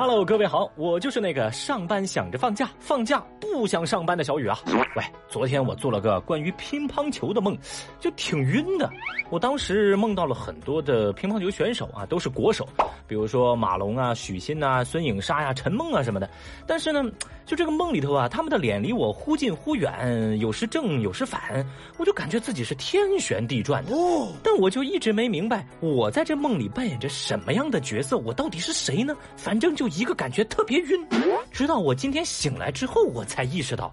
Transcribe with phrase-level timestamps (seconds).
[0.00, 4.56] Hello，各位好，我就是那个上班想着放假，放假不想上班的小雨啊。
[4.94, 7.58] 喂，昨天我做了个关于乒乓球的梦，
[7.98, 8.88] 就挺晕的。
[9.28, 12.64] 我当时梦到了很多的乒乓球选手啊，都是国手，
[13.08, 16.30] 比如说马龙啊、许昕啊、孙颖莎呀、陈梦啊什么的。
[16.64, 17.02] 但是呢，
[17.44, 23.92] 就这个梦里头啊，他们的脸离我忽近忽远，有时正有时反，我就感觉自己是天旋地转的。
[23.96, 29.12] 哦，但我就一直没明白，我在这梦里扮演着什么样的角色，我到底是谁呢？
[29.36, 29.87] 反正就。
[29.88, 31.06] 一个感觉特别晕，
[31.50, 33.90] 直到我今天醒来之后，我才意识到，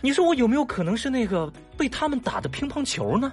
[0.00, 3.32] 你说我有没有可能是那个被他们打的乒乓球呢？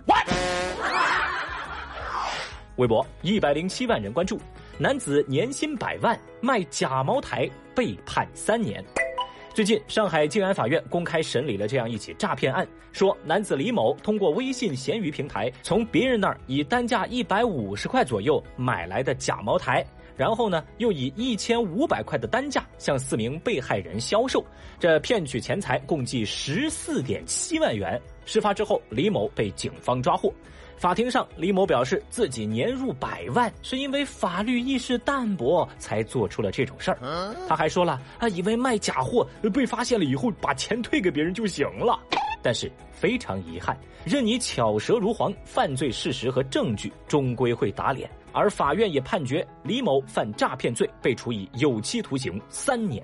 [2.77, 4.39] 微博一百零七万人关注，
[4.77, 8.83] 男子年薪百万卖假茅台被判三年。
[9.53, 19.85] 最近，上海静安法院公开审理了这样一起诈骗案，说男子李某通过微信闲鱼平台，从别人那儿以单价一百五十块左右买来的假茅台。
[20.15, 24.43] 然后呢，又以一千五百块的单价向四名被害人销售，
[24.79, 27.99] 这骗取钱财共计十四点七万元。
[28.25, 30.33] 事发之后，李某被警方抓获。
[30.77, 37.35] 法庭上，李某表示自己年入百万是因为法律意识淡薄才做出了这种事儿。
[37.47, 41.99] 他还说了，他以为卖假货被发现了以后把钱退给别人就行了。
[42.41, 48.09] 但是非常遗憾，任你巧舌如簧，犯罪事实和证据终归会打脸。
[48.33, 53.03] 而法院也判决李某犯诈骗罪，被处以有期徒刑三年。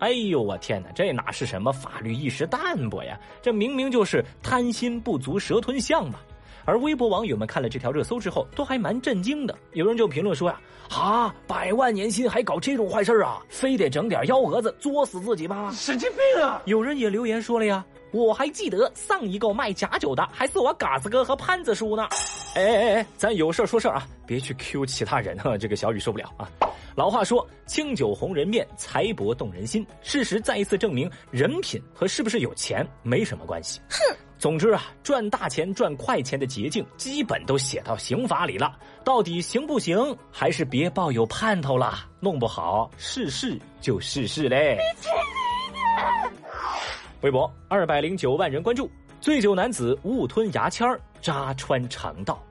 [0.00, 3.16] 哎呦，我天哪，这哪是什么法律意识淡薄呀？
[3.40, 6.18] 这明明就是贪心不足蛇吞象嘛！
[6.64, 9.56] 而微博网友们看了这条热搜之后，都还蛮震惊的。
[9.72, 10.60] 有人就评论说呀
[10.90, 13.42] ：“啊，百万年薪还搞这种坏事啊？
[13.48, 15.70] 非得整点幺蛾子作死自己吗？
[15.74, 17.84] 神经病啊！”有人也留言说了呀。
[18.12, 22.06] 我还记得上一个卖假酒的还是我嘎子哥和潘子叔呢。
[22.54, 26.46] 哎哎哎，咱有事说事啊，别去 Q 其他人哈，这个小雨受不了啊。
[26.94, 29.86] 老话说，清酒红人面，财帛动人心。
[30.02, 33.80] 事实再一次证明，人品和是不是有钱没什么关系。
[33.88, 38.76] 哼，总之啊，赚大钱、赚快钱的捷径，基本都写到刑法里了。
[39.04, 39.96] 到底行不行？
[40.32, 44.76] 还是别抱有盼头了，弄不好试试就试试嘞。
[47.20, 52.42] 微博二百零九万人关注，醉酒男子误吞牙签儿扎穿肠道。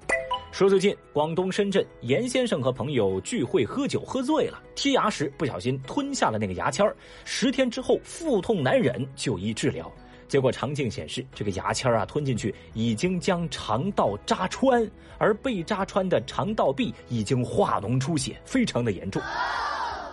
[0.53, 9.91] 说最近广东深圳，严先生和朋友聚会喝酒，喝醉了，剔牙时不小心吞下了那个牙签儿十天之后腹痛难忍，就医治疗，
[10.31, 19.21] 结果肠镜显示这个牙签啊吞进去已经将肠道扎穿，而被扎穿的肠道壁已经化脓出血，非常的严重。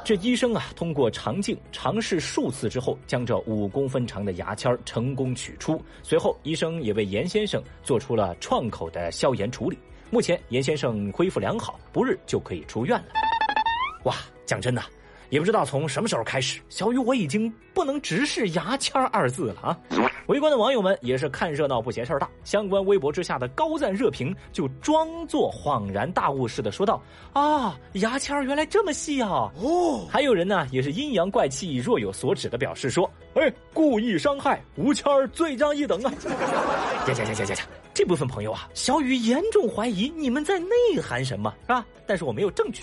[0.05, 5.81] 这医生啊，通过肠镜尝试数次之后，将这五公分长的牙签成功取出。
[6.03, 9.79] 随后，医生也为严先生做出了创口的消炎处理。
[10.11, 13.07] 目前，严先生恢复良好，不日就可以出院了。
[14.03, 14.83] 哇，讲真的。
[15.31, 19.79] 也不知道从什么时候开始，小雨我已经不能直视“牙签”二字了啊！
[20.27, 27.03] 围观的网友们也是看热闹不嫌事儿大，相关微博之下的高赞热评就装作恍然大悟似的说道
[27.33, 36.13] ：“啊，牙签原来这么细啊！”哦，还有人呢也是阴阳怪气、若有所指的表示说：“哎，故意伤害，无签罪加一等啊！”
[37.09, 37.67] 呀呀呀呀呀呀！
[37.95, 41.85] 这部分朋友啊，小雨严重怀疑你们在内涵什么，是吧？
[42.07, 42.81] 但是我没有证据。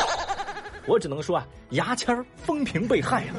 [0.88, 3.34] 我只能说啊，牙签风评被害啊！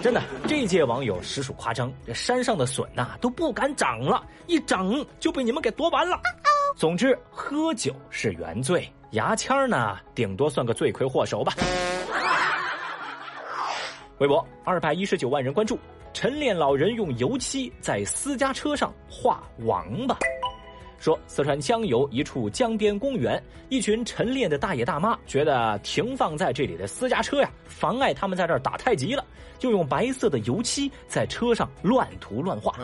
[0.00, 6.20] 真的，这届网友实属夸张，这山上的笋呐都不敢长了，一长就被你们给夺完了。
[6.76, 11.52] 总之，喝酒是原罪，牙签呢顶多算个罪魁祸首吧。
[14.18, 15.78] 微博二百一十九万人关注，
[16.12, 20.16] 晨练老人用油漆在私家车上画王八。
[20.98, 29.24] 说四川江油一处江边公园，一群晨练的大爷大妈觉得停放在这里的私家车呀，妨碍他们在这儿打太极了，
[29.58, 32.74] 就用白色的油漆在车上乱涂乱画。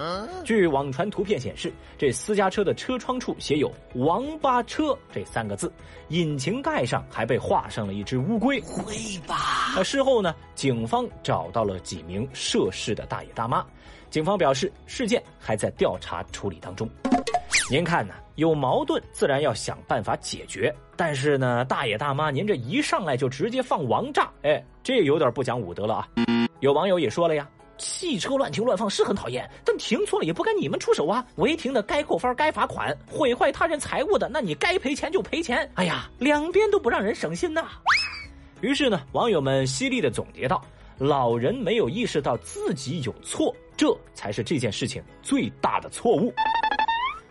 [0.44, 5.72] 据网传图片显示，这私家车的车窗处写有“王八车”这三个字，
[6.09, 8.60] 引擎盖上还被画上了一只乌龟。
[8.60, 8.95] 会
[9.27, 9.72] 吧？
[9.74, 10.34] 那事后呢？
[10.54, 13.65] 警方找到了几名涉事的大爷大妈，
[14.10, 16.86] 警方表示事件还在调查处理当中。
[17.71, 20.75] 您看呢，有矛盾自然要想办法解决。
[20.97, 26.09] 但是呢，大爷大妈，您这一上来就直接放王炸，哎，这有点不讲武德了啊！
[26.61, 27.49] 有网友也说了呀，
[27.79, 31.25] 汽车乱停乱放是很讨厌，但停错了也不该你们出手啊！
[31.37, 35.71] 违停的该扣分该罚款，毁坏他人财物的，那你该赔钱就赔钱。
[35.75, 37.67] 哎呀，两边都不让人省心呐。
[38.61, 40.63] 于是呢，网友们犀利的总结道：
[40.99, 46.31] 老人没有意识到自己有错，这才是这件事情最大的错误。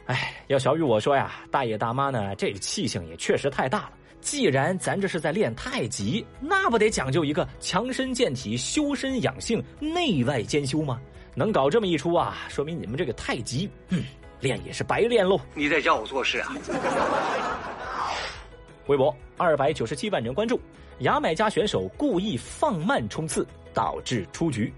[0.10, 3.92] 哎，要小雨我说呀，大爷大妈呢，这个气性也确实太大了。
[4.22, 11.00] 既然咱这是在练太极，那不得讲究一个强身健体、修身养性、内外兼修吗？
[11.36, 14.04] 能搞这么一出啊，说明你们这个太极，嗯，
[14.40, 15.40] 练也是白练喽。
[15.54, 16.56] 你在教我做事啊？
[18.88, 20.60] 微博二百九十七万人关注，
[21.02, 23.46] 牙买加选手故意放慢冲刺，
[23.76, 24.74] 导致出局。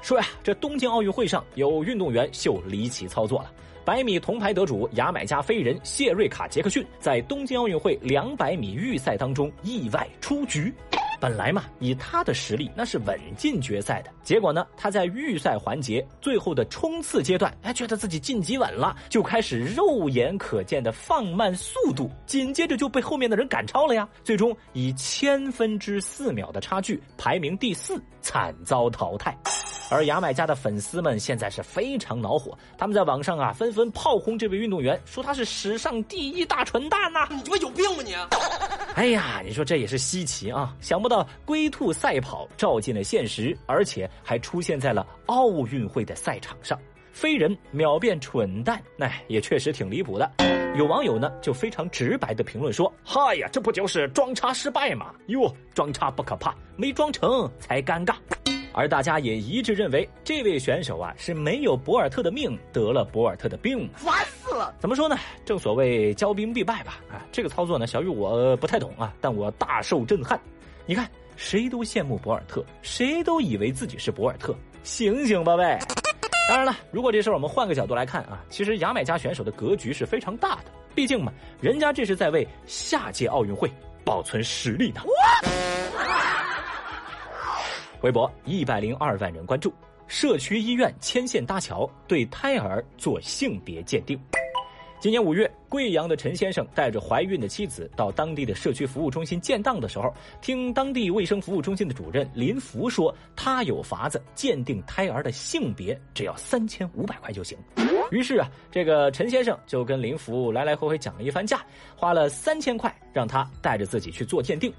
[0.00, 3.50] 说呀，这东京奥运会上有运动员秀离奇操作了。
[3.90, 10.72] 百米铜牌得主牙买加飞人谢瑞卡·杰克逊在东京奥运会两百米预赛当中意外出局。
[11.18, 14.10] 本来嘛，以他的实力那是稳进决赛的。
[14.22, 24.08] 结果呢，他在预赛环节最后的冲刺阶段，哎，觉得自己晋级稳了，就开始肉眼可见的放慢速度，紧接着就被后面的人赶超了呀。
[24.22, 29.36] 最终以千分之四秒的差距排名第四，惨遭淘汰。
[29.90, 37.26] 而牙买加的粉丝们现在是非常恼火，他们在网上啊纷纷炮轰这位运动员，说他是史上第一大蠢蛋呐！
[37.30, 38.14] 你他妈有病吧你！
[38.94, 40.74] 哎呀，你说这也是稀奇啊！
[40.80, 46.78] 想不到龟兔赛跑照进了现实，而且还出现在了奥运会的赛场上。
[47.12, 50.30] 飞人秒变蠢蛋，那，也确实挺离谱的。
[50.76, 55.12] 有网友呢就非常直白的评论说：“嗨呀，这不就是装叉失败吗？
[55.26, 58.14] 哟，装叉不可怕，没装成才尴尬。”
[58.72, 64.74] 而大家也一致认为，这位选手啊是没有博尔特的命，得了博尔特的病，烦死了。
[64.78, 65.16] 怎么说呢？
[65.44, 67.00] 正所谓骄兵必败吧。
[67.10, 70.40] 啊，这个操作呢，小雨我不太懂啊，但我大受震撼。
[70.86, 75.78] 你看，谁都羡慕博尔特，谁都以为自己是博尔特，醒醒吧，喂！
[76.48, 80.64] 当然了，如果这事儿我们换个角度来看啊，其实牙买加选手的格局是非常大的，
[80.94, 83.70] 毕竟嘛，人家这是在为下届奥运会
[84.04, 85.00] 保存实力呢。
[88.02, 89.72] 微博一百零二万人关注，
[90.06, 94.18] 社区医院牵线搭桥，对胎儿做性别鉴定。
[95.00, 100.12] 今年五月，贵阳的陈先生带着怀孕的妻子到当地的社区服务中心建档的时候，
[100.42, 107.56] 听当地卫生服务中心的主任林福说，他有法子鉴定胎儿的性别，只要三千五百块就行。
[108.10, 111.64] 于是啊，这个陈先生就跟林福来来回回讲了一番价，
[111.96, 114.70] 花了三千块让他带着自己去做鉴定。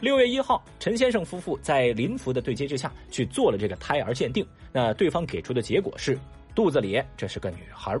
[0.00, 4.46] 六月一号，陈先生夫妇在林福的对接之下去做了这个胎儿鉴定。
[4.72, 6.18] 那对方给出的结果是，
[6.54, 7.98] 肚子里这是个女孩。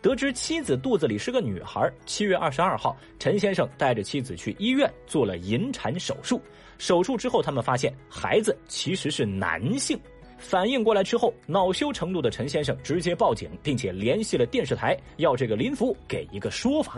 [0.00, 6.40] 得知妻子肚子里是个女孩，七月二十二号，陈先生带着妻子去医院做了引产手术。
[6.78, 9.98] 手术之后，他们发现孩子其实是男性。
[10.42, 16.94] 反应过来之后，恼羞成怒的陈先生直接报警，并且联系了电视台，要这个林福给一个说法。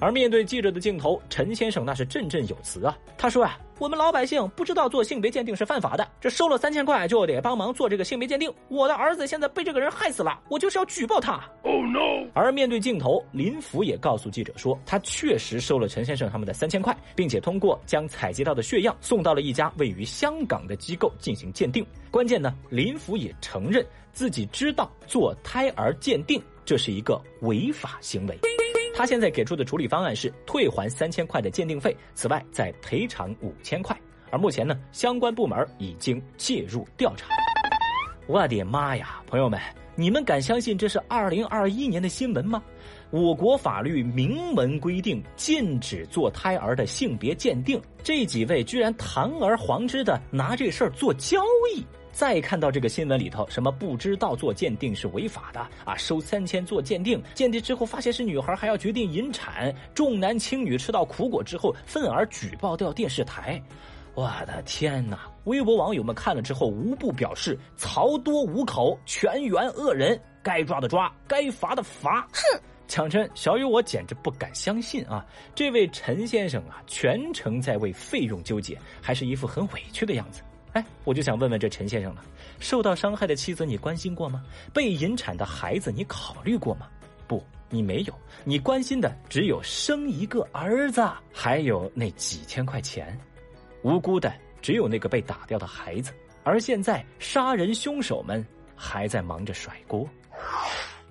[0.00, 3.58] 而面对记者的镜头，陈先生那是振振有词啊，他说啊。
[3.78, 8.52] 我们老百姓不知道做性别鉴定是犯法的，这收了三千块就得帮忙做这个性别鉴定。
[8.68, 11.42] 我的儿子现在被这个人害死了，我就是要举报他。
[11.62, 12.28] Oh no！
[12.34, 21.84] 而面对镜头，林福也告诉记者说，他确实收了陈先生他们的三千块，并且通过将采集到的血样送到了一家位于香港的机构进行鉴定。
[22.12, 28.38] 关键呢，林福也承认自己知道做胎儿鉴定这是一个违法行为。
[28.96, 33.98] 他现在给出的处理方案是退还三千块的鉴定费，此外再赔偿五千块。
[34.30, 37.26] 而目前呢，相关部门已经介入调查。
[38.26, 39.60] 我的妈呀，朋友们，
[39.96, 42.62] 你们敢相信这是二零二一年的新闻吗？
[43.10, 51.42] 我国法律明文规定禁止做胎儿的性别鉴定，这几位居然堂而皇之的拿这事儿做交
[51.74, 51.84] 易。
[52.14, 55.96] 再看到这个新闻里头，什么不知道做鉴定是违法的啊？
[55.96, 63.60] 收三千做鉴定，鉴定之后发现是女孩，还要决定引产，重男轻女，吃到苦果之后，愤而举报掉电视台。
[64.14, 65.22] 我的天哪！
[65.42, 72.20] 微博网友们看了之后，无不表示曹多五口，全员恶人，该抓的抓，该罚的罚。
[72.32, 72.60] 哼！
[72.86, 75.26] 讲真，小雨我简直不敢相信啊！
[75.52, 80.42] 这位陈先生啊，全程在为费用纠结，还是一副很委屈的样子。
[80.74, 82.24] 哎，我就想问问这陈先生了，
[82.58, 84.44] 受到伤害的妻子你关心过吗？
[84.72, 86.88] 被引产的孩子你考虑过吗？
[87.28, 88.14] 不，你没有，
[88.44, 91.00] 你关心的只有生一个儿子，
[91.32, 93.16] 还有那几千块钱，
[93.82, 96.12] 无辜的只有那个被打掉的孩子，
[96.42, 100.08] 而现在杀人凶手们还在忙着甩锅。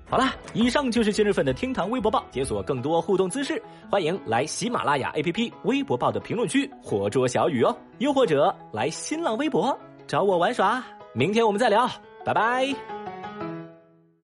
[0.09, 2.23] 好了，以上就是今日份的厅堂微博报。
[2.29, 10.83] 解锁更多互动姿势，欢迎来喜马拉雅 APP 微博报的评论区活捉小雨哦，又或者来新浪微博找我玩耍。
[11.13, 11.89] 明天我们再聊，
[12.23, 12.92] 拜拜。